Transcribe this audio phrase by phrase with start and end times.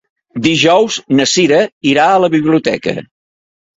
[0.45, 1.59] Dijous na Cira
[1.93, 2.95] irà a la biblioteca.